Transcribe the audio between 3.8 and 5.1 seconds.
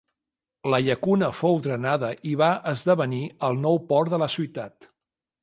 port de la ciutat.